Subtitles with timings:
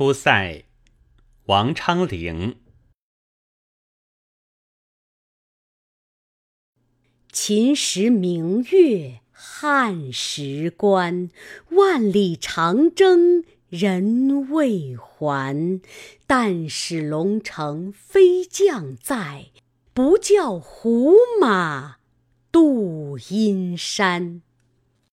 [0.00, 0.64] 出塞
[1.44, 2.56] 王昌龄。
[7.30, 11.28] 秦时明月汉时关
[11.72, 15.82] 万里长征人未还。
[16.26, 19.48] 但使龙城飞将在
[19.92, 21.96] 不教胡马
[22.50, 24.40] 度阴山。